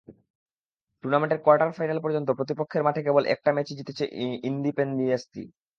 টুর্নামেন্টের 1.03 1.39
quarter 1.45 1.75
final 1.77 1.99
পর্যন্ত 2.03 2.29
প্রতিপক্ষের 2.39 2.85
মাঠে 2.85 3.01
কেবল 3.05 3.23
একটা 3.33 3.49
ম্যাচই 3.55 3.77
জিতেছে 3.79 4.05
ইনদিপেন্দিয়েন্তি। 4.49 5.43